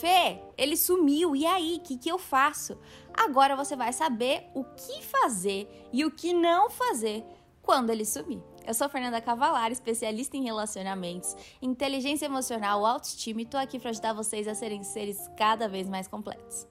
[0.00, 2.78] Fê, ele sumiu, e aí, o que, que eu faço?
[3.12, 7.24] Agora você vai saber o que fazer e o que não fazer
[7.60, 8.40] quando ele sumir.
[8.64, 14.12] Eu sou Fernanda Cavalar, especialista em relacionamentos, inteligência emocional, autoestima e tô aqui para ajudar
[14.12, 16.66] vocês a serem seres cada vez mais completos.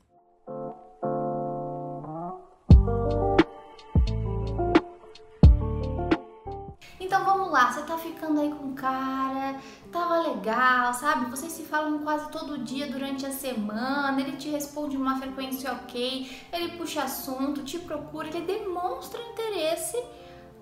[8.17, 9.59] Ficando aí com cara,
[9.91, 11.29] tava legal, sabe?
[11.29, 16.29] Vocês se falam quase todo dia durante a semana, ele te responde uma frequência ok,
[16.51, 19.97] ele puxa assunto, te procura, ele demonstra interesse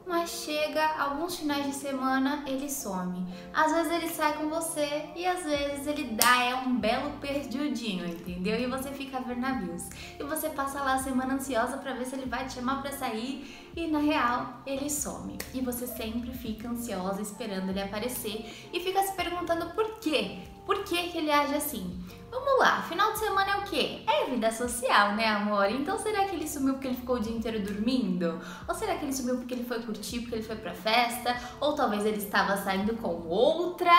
[0.05, 3.26] mas chega alguns finais de semana ele some.
[3.54, 8.05] Às vezes ele sai com você e às vezes ele dá é um belo perdidinho,
[8.05, 8.60] entendeu?
[8.60, 9.90] E você fica a ver navios.
[10.20, 12.91] E você passa lá a semana ansiosa para ver se ele vai te chamar para
[12.91, 15.38] sair e na real ele some.
[15.54, 20.40] E você sempre fica ansiosa esperando ele aparecer e fica se perguntando por quê?
[20.66, 22.04] Por que, que ele age assim?
[22.35, 24.02] Vamos lá, final de semana é o quê?
[24.05, 25.71] É vida social, né, amor?
[25.71, 28.41] Então será que ele sumiu porque ele ficou o dia inteiro dormindo?
[28.68, 31.34] Ou será que ele sumiu porque ele foi curtir, porque ele foi pra festa?
[31.62, 33.93] Ou talvez ele estava saindo com outra,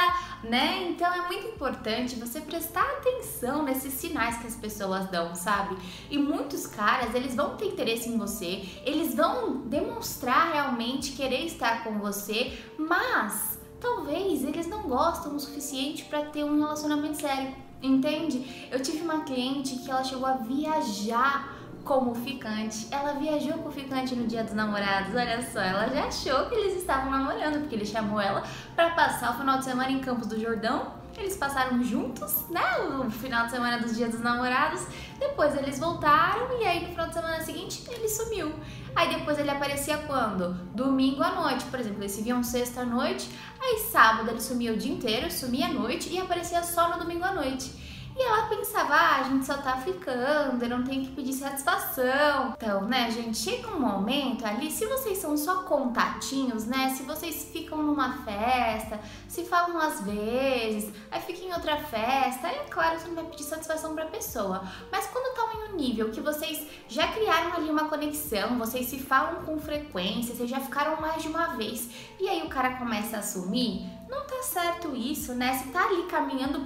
[0.45, 0.87] né?
[0.87, 5.75] Então é muito importante você prestar atenção nesses sinais que as pessoas dão, sabe?
[6.11, 11.83] E muitos caras, eles vão ter interesse em você, eles vão demonstrar realmente querer estar
[11.85, 17.66] com você, mas talvez eles não gostam o suficiente para ter um relacionamento sério.
[17.83, 18.69] Entende?
[18.71, 22.89] Eu tive uma cliente que ela chegou a viajar como ficante.
[22.91, 25.15] Ela viajou com o ficante no dia dos namorados.
[25.15, 28.43] Olha só, ela já achou que eles estavam namorando, porque ele chamou ela
[28.75, 30.93] para passar o final de semana em Campos do Jordão.
[31.17, 32.63] Eles passaram juntos, né?
[32.79, 34.87] O final de semana dos dias dos namorados.
[35.19, 38.55] Depois eles voltaram e aí no final de semana seguinte ele sumiu.
[38.95, 40.55] Aí depois ele aparecia quando?
[40.75, 42.03] Domingo à noite, por exemplo.
[42.03, 43.31] Eles se viam sexta à noite.
[43.61, 47.25] Aí sábado ele sumia o dia inteiro, sumia à noite e aparecia só no domingo
[47.25, 47.86] à noite.
[48.19, 52.55] E ela pensava, ah, a gente só tá ficando, eu não tenho que pedir satisfação.
[52.57, 57.51] Então, né, gente, chega um momento ali, se vocês são só contatinhos, né, se vocês
[57.53, 58.99] ficam numa festa,
[59.29, 63.45] se falam às vezes, aí fica em outra festa, é claro você não vai pedir
[63.45, 64.65] satisfação pra pessoa.
[64.91, 68.99] Mas quando estão em um nível que vocês já criaram ali uma conexão, vocês se
[68.99, 73.17] falam com frequência, vocês já ficaram mais de uma vez, e aí o cara começa
[73.17, 75.59] a assumir, não tá certo isso, né?
[75.59, 76.61] Se tá ali caminhando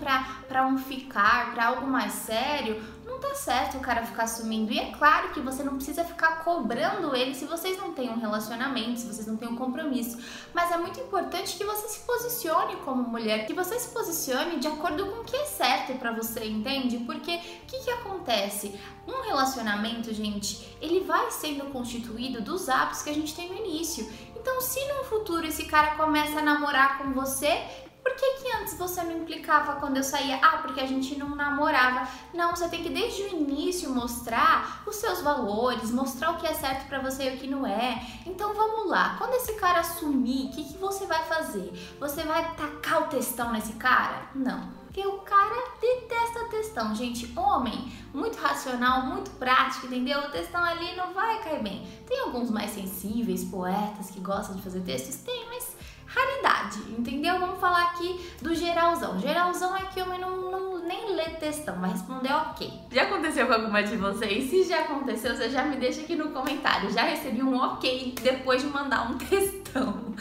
[0.49, 4.73] para um ficar, para algo mais sério, não tá certo o cara ficar sumindo.
[4.73, 8.19] E é claro que você não precisa ficar cobrando ele se vocês não têm um
[8.19, 10.19] relacionamento, se vocês não têm um compromisso.
[10.55, 14.69] Mas é muito importante que você se posicione como mulher, que você se posicione de
[14.69, 16.99] acordo com o que é certo para você, entende?
[16.99, 18.79] Porque o que, que acontece?
[19.09, 24.09] Um relacionamento, gente, ele vai sendo constituído dos hábitos que a gente tem no início.
[24.41, 27.63] Então, se no futuro esse cara começa a namorar com você,
[28.03, 30.39] por que, que antes você não implicava quando eu saía?
[30.43, 32.09] Ah, porque a gente não namorava.
[32.33, 36.55] Não, você tem que desde o início mostrar os seus valores, mostrar o que é
[36.55, 38.03] certo para você e o que não é.
[38.25, 39.17] Então vamos lá.
[39.19, 41.71] Quando esse cara sumir, o que, que você vai fazer?
[42.01, 44.23] Você vai tacar o textão nesse cara?
[44.35, 44.80] Não.
[44.93, 47.33] Porque o cara detesta textão, gente.
[47.39, 50.19] Homem, muito racional, muito prático, entendeu?
[50.19, 51.87] O textão ali não vai cair bem.
[52.09, 55.15] Tem alguns mais sensíveis, poetas que gostam de fazer textos?
[55.19, 57.39] Tem, mas raridade, entendeu?
[57.39, 59.17] Vamos falar aqui do geralzão.
[59.21, 62.69] Geralzão é que homem não, não nem lê textão, vai responder ok.
[62.91, 64.51] Já aconteceu com alguma de vocês?
[64.51, 66.91] Se já aconteceu, você já me deixa aqui no comentário.
[66.91, 70.13] Já recebi um ok depois de mandar um textão.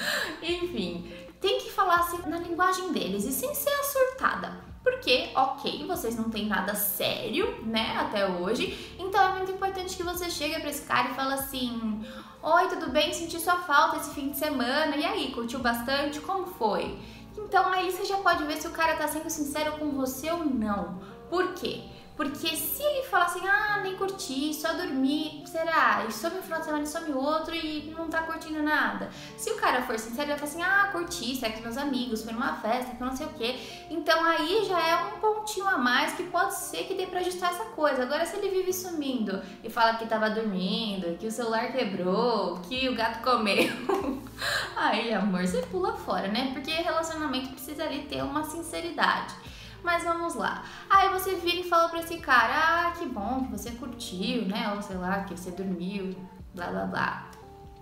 [0.44, 4.70] Enfim, tem que falar assim na linguagem deles e sem ser surtada.
[4.84, 8.96] Porque, ok, vocês não têm nada sério, né, até hoje.
[8.98, 12.06] Então é muito importante que você chegue para esse cara e fale assim:
[12.42, 13.14] Oi, tudo bem?
[13.14, 14.96] Senti sua falta esse fim de semana.
[14.96, 16.22] E aí, curtiu bastante?
[16.22, 16.98] Como foi?
[17.38, 20.46] Então aí você já pode ver se o cara tá sendo sincero com você ou
[20.46, 21.00] não.
[21.30, 21.84] Por quê?
[22.20, 26.04] Porque se ele falar assim, ah, nem curti, só dormi, será?
[26.06, 29.10] E some um final de semana e some outro e não tá curtindo nada.
[29.38, 32.22] Se o cara for sincero, ele vai falar assim, ah, curti, saí com meus amigos,
[32.22, 33.58] foi numa festa, que não sei o quê.
[33.90, 37.52] Então aí já é um pontinho a mais que pode ser que dê pra ajustar
[37.52, 38.04] essa coisa.
[38.04, 42.90] Agora, se ele vive sumindo e fala que tava dormindo, que o celular quebrou, que
[42.90, 43.72] o gato comeu,
[44.76, 46.52] aí, amor, você pula fora, né?
[46.52, 49.36] Porque relacionamento precisa ali ter uma sinceridade.
[49.84, 50.64] Mas vamos lá.
[50.90, 54.74] Aí você vira e fala pra esse cara: Ah, que bom que você curtiu, né?
[54.76, 56.16] Ou sei lá, que você dormiu,
[56.54, 57.30] blá blá blá.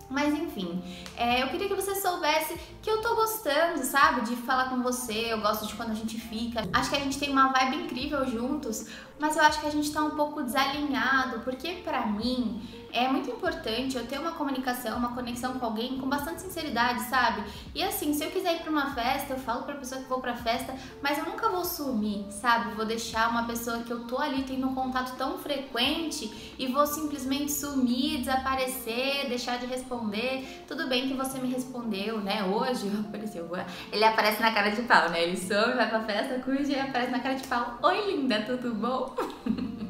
[0.10, 0.82] Mas enfim,
[1.18, 4.22] é, eu queria que você soubesse que eu tô gostando, sabe?
[4.22, 6.64] De falar com você, eu gosto de quando a gente fica.
[6.72, 8.88] Acho que a gente tem uma vibe incrível juntos,
[9.20, 12.62] mas eu acho que a gente tá um pouco desalinhado, porque para mim
[12.98, 17.44] é muito importante eu ter uma comunicação, uma conexão com alguém com bastante sinceridade, sabe?
[17.76, 20.20] E assim, se eu quiser ir pra uma festa, eu falo pra pessoa que vou
[20.20, 22.74] pra festa, mas eu nunca vou sumir, sabe?
[22.74, 26.88] Vou deixar uma pessoa que eu tô ali tendo um contato tão frequente e vou
[26.88, 30.64] simplesmente sumir, desaparecer, deixar de responder.
[30.68, 32.44] Tudo bem que você me respondeu, né?
[32.44, 33.48] Hoje apareceu.
[33.92, 35.24] Ele aparece na cara de pau, né?
[35.24, 37.78] Ele some, vai pra festa, curte e aparece na cara de pau.
[37.84, 39.16] Oi, linda, tudo bom?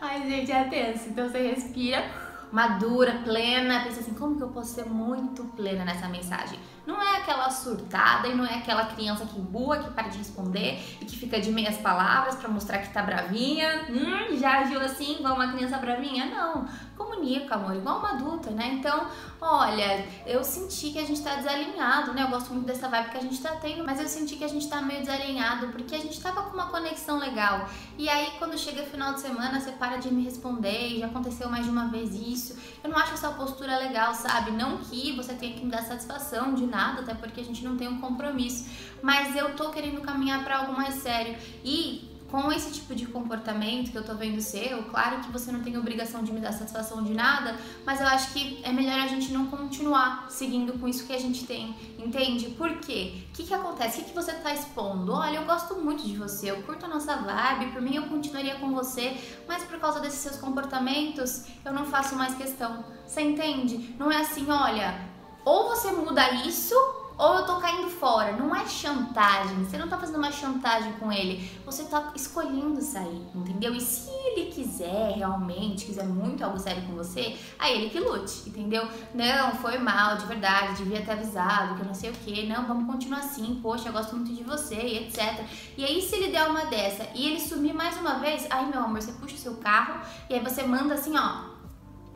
[0.00, 1.08] Ai, gente, é tenso.
[1.08, 2.04] Então você respira,
[2.52, 6.58] madura, plena, pensa assim, como que eu posso ser muito plena nessa mensagem?
[6.86, 10.82] Não é aquela surtada e não é aquela criança que boa, que para de responder
[11.00, 13.86] e que fica de meias palavras para mostrar que tá bravinha.
[13.88, 16.26] Hum, já agiu assim igual uma criança bravinha?
[16.26, 16.66] Não.
[16.96, 18.78] Comunica, amor, igual uma adulta, né?
[18.78, 19.06] Então,
[19.40, 22.24] olha, eu senti que a gente tá desalinhado, né?
[22.24, 24.48] Eu gosto muito dessa vibe que a gente tá tendo, mas eu senti que a
[24.48, 27.68] gente tá meio desalinhado porque a gente tava com uma conexão legal.
[27.96, 31.48] E aí, quando chega final de semana, você para de me responder e já aconteceu
[31.48, 32.41] mais de uma vez isso.
[32.82, 34.50] Eu não acho essa postura legal, sabe?
[34.50, 37.76] Não que você tenha que me dar satisfação de nada, até porque a gente não
[37.76, 38.68] tem um compromisso.
[39.02, 41.36] Mas eu tô querendo caminhar para algo mais sério.
[41.64, 45.60] E com esse tipo de comportamento que eu tô vendo seu, claro que você não
[45.60, 49.06] tem obrigação de me dar satisfação de nada, mas eu acho que é melhor a
[49.06, 52.48] gente não continuar seguindo com isso que a gente tem, entende?
[52.52, 53.22] Por quê?
[53.28, 54.00] O que, que acontece?
[54.00, 55.12] O que, que você tá expondo?
[55.12, 58.54] Olha, eu gosto muito de você, eu curto a nossa vibe, por mim eu continuaria
[58.54, 59.14] com você,
[59.46, 62.82] mas por causa desses seus comportamentos, eu não faço mais questão.
[63.06, 63.94] Você entende?
[63.98, 65.06] Não é assim, olha,
[65.44, 66.74] ou você muda isso
[67.18, 68.32] ou eu tô caindo fora.
[68.32, 69.64] Não é chantagem.
[69.64, 71.48] Você não tá fazendo uma chantagem com ele.
[71.64, 73.74] Você tá escolhendo sair, entendeu?
[73.74, 78.48] E se ele quiser realmente, quiser muito algo sério com você, aí ele que lute,
[78.48, 78.86] entendeu?
[79.14, 82.46] Não, foi mal, de verdade, devia ter avisado, que eu não sei o que.
[82.46, 83.60] Não, vamos continuar assim.
[83.62, 85.44] Poxa, eu gosto muito de você e etc.
[85.76, 88.80] E aí, se ele der uma dessa e ele sumir mais uma vez, aí, meu
[88.80, 91.52] amor, você puxa o seu carro e aí você manda assim, ó,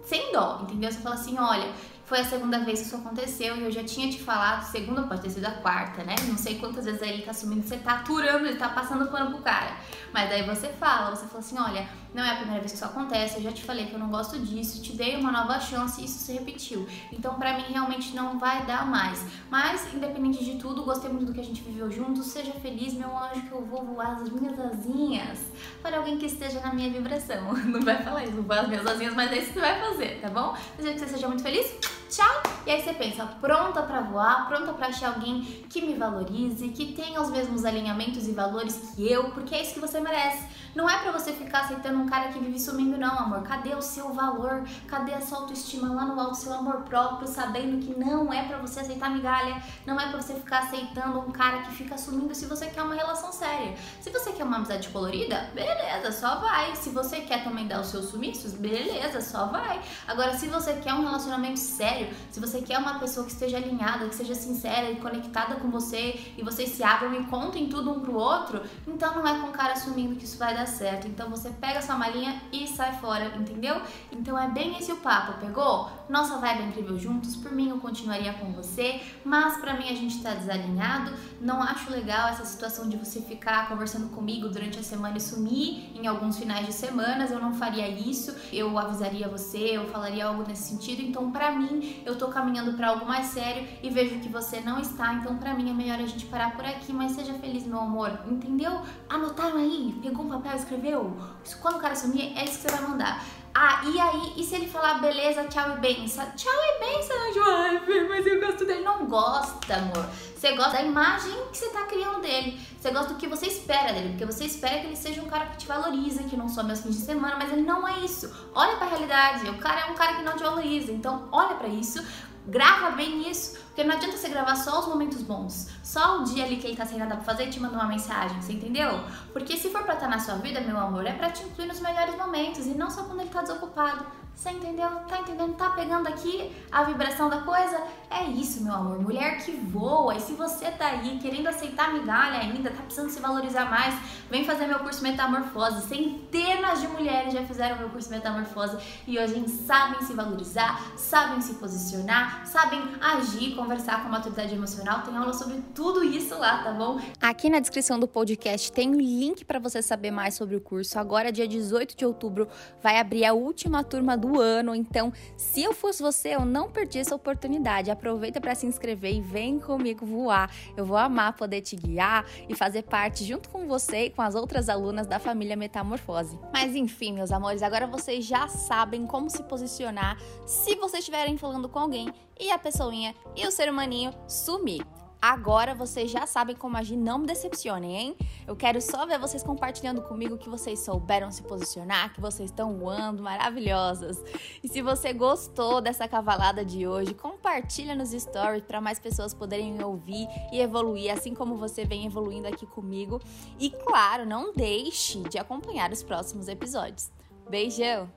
[0.05, 0.91] sem dó, entendeu?
[0.91, 1.69] Você fala assim, olha,
[2.07, 5.23] foi a segunda vez que isso aconteceu e eu já tinha te falado, segunda pode
[5.23, 6.15] ter sido a quarta, né?
[6.29, 9.11] Não sei quantas vezes aí ele tá assumindo que você tá aturando, ele tá passando
[9.11, 9.77] pano pro cara.
[10.13, 12.85] Mas aí você fala, você fala assim, olha, não é a primeira vez que isso
[12.85, 16.01] acontece, eu já te falei que eu não gosto disso, te dei uma nova chance
[16.01, 16.87] e isso se repetiu.
[17.11, 19.27] Então pra mim realmente não vai dar mais.
[19.51, 23.19] Mas, independente de tudo, gostei muito do que a gente viveu juntos, seja feliz, meu
[23.19, 25.41] anjo, que eu vou voar as minhas asinhas
[25.83, 27.53] para alguém que esteja na minha vibração.
[27.67, 30.21] Não vai falar isso, voar as minhas asinhas, mas é isso que você vai fazer,
[30.21, 30.57] tá bom?
[30.77, 32.43] Desejo que você seja muito feliz tchau!
[32.67, 36.93] E aí você pensa, pronta para voar, pronta para achar alguém que me valorize, que
[36.93, 40.47] tenha os mesmos alinhamentos e valores que eu, porque é isso que você merece.
[40.77, 43.43] Não é para você ficar aceitando um cara que vive sumindo, não, amor.
[43.45, 44.63] Cadê o seu valor?
[44.87, 48.59] Cadê a sua autoestima lá no alto, seu amor próprio, sabendo que não é para
[48.59, 52.45] você aceitar migalha, não é para você ficar aceitando um cara que fica sumindo se
[52.45, 53.75] você quer uma relação séria.
[54.03, 56.77] Se você quer uma amizade colorida, beleza, só vai.
[56.77, 59.81] Se você quer também dar os seus sumiços, beleza, só vai.
[60.07, 64.11] Agora, se você quer um relacionamento sério, se você quer uma pessoa que esteja alinhada,
[64.11, 68.01] que seja sincera e conectada com você e vocês se abram e contem tudo um
[68.01, 71.07] pro outro, então não é com o cara sumindo que isso vai dar certo.
[71.09, 73.81] Então você pega sua malinha e sai fora, entendeu?
[74.13, 75.91] Então é bem esse o papo, pegou?
[76.09, 79.95] Nossa vibe é incrível juntos, por mim eu continuaria com você, mas para mim a
[79.95, 81.13] gente tá desalinhado.
[81.41, 85.91] Não acho legal essa situação de você ficar conversando comigo durante a semana e sumir
[85.95, 87.31] em alguns finais de semanas.
[87.31, 88.35] Eu não faria isso.
[88.53, 91.03] Eu avisaria você, eu falaria algo nesse sentido.
[91.03, 94.79] Então, para mim, eu tô caminhando para algo mais sério e vejo que você não
[94.81, 95.15] está.
[95.15, 98.19] Então, para mim é melhor a gente parar por aqui, mas seja feliz, meu amor.
[98.27, 98.81] Entendeu?
[99.09, 99.95] Anotaram aí?
[100.03, 101.17] Pegou um papel, escreveu?
[101.61, 103.25] Quando o cara sumir, é isso que você vai mandar.
[103.59, 106.27] Ah, e aí, e se ele falar beleza, tchau e benção?
[106.37, 108.85] Tchau e benção, João, mas eu gosto dele.
[108.85, 110.07] Não gosta, amor.
[110.37, 112.61] Você gosta da imagem que você tá criando dele.
[112.79, 115.47] Você gosta do que você espera dele, porque você espera que ele seja um cara
[115.47, 118.31] que te valoriza, que não some aos fins de semana, mas ele não é isso.
[118.55, 120.93] Olha pra realidade, o cara é um cara que não te valoriza.
[120.93, 122.05] Então, olha para isso,
[122.47, 126.45] grava bem isso, porque não adianta você gravar só os momentos bons, só o dia
[126.45, 129.01] ali que ele tá sem nada pra fazer e te manda uma mensagem, você entendeu?
[129.33, 131.67] Porque se for pra estar tá na sua vida, meu amor, é pra te incluir
[131.67, 134.07] nos melhores momentos e não só quando ele tá desocupado.
[134.37, 134.91] Você entendeu?
[135.09, 135.57] Tá entendendo?
[135.57, 137.83] Tá pegando aqui a vibração da coisa?
[138.11, 139.01] É isso, meu amor.
[139.01, 140.15] Mulher que voa.
[140.15, 143.95] E se você tá aí querendo aceitar migalha ainda, tá precisando se valorizar mais,
[144.31, 145.89] vem fazer meu curso Metamorfose.
[145.89, 148.77] Centenas de mulheres já fizeram meu curso Metamorfose
[149.07, 155.01] e hoje sabem se valorizar, sabem se posicionar, sabem agir, conversar com maturidade emocional.
[155.01, 157.01] Tem aula sobre tudo isso lá, tá bom?
[157.23, 160.99] Aqui na descrição do podcast tem um link para você saber mais sobre o curso.
[160.99, 162.47] Agora, dia 18 de outubro,
[162.83, 164.75] vai abrir a última turma do do ano.
[164.75, 167.91] Então, se eu fosse você, eu não perdi essa oportunidade.
[167.91, 170.51] Aproveita para se inscrever e vem comigo voar.
[170.77, 174.35] Eu vou amar poder te guiar e fazer parte junto com você e com as
[174.35, 176.39] outras alunas da família Metamorfose.
[176.53, 181.69] Mas enfim, meus amores, agora vocês já sabem como se posicionar se vocês estiverem falando
[181.69, 184.85] com alguém e a pessoinha e o ser humaninho sumir.
[185.21, 188.17] Agora vocês já sabem como agir, não me decepcionem, hein?
[188.47, 192.77] Eu quero só ver vocês compartilhando comigo que vocês souberam se posicionar, que vocês estão
[192.77, 194.23] voando, maravilhosas.
[194.63, 199.83] E se você gostou dessa cavalada de hoje, compartilha nos stories para mais pessoas poderem
[199.83, 203.21] ouvir e evoluir, assim como você vem evoluindo aqui comigo.
[203.59, 207.11] E claro, não deixe de acompanhar os próximos episódios.
[207.49, 208.11] Beijão!